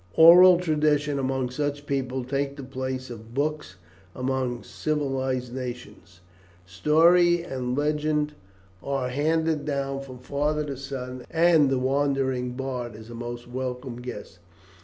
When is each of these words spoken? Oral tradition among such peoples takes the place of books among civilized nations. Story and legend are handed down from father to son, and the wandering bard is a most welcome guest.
Oral 0.15 0.57
tradition 0.57 1.19
among 1.19 1.51
such 1.51 1.85
peoples 1.85 2.25
takes 2.25 2.55
the 2.57 2.63
place 2.63 3.11
of 3.11 3.35
books 3.35 3.75
among 4.15 4.63
civilized 4.63 5.53
nations. 5.53 6.21
Story 6.65 7.43
and 7.43 7.77
legend 7.77 8.33
are 8.81 9.09
handed 9.09 9.63
down 9.63 10.01
from 10.01 10.17
father 10.17 10.65
to 10.65 10.75
son, 10.75 11.23
and 11.29 11.69
the 11.69 11.77
wandering 11.77 12.53
bard 12.53 12.95
is 12.95 13.11
a 13.11 13.13
most 13.13 13.47
welcome 13.47 13.97
guest. 13.97 14.39